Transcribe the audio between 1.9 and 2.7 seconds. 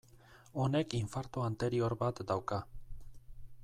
bat dauka.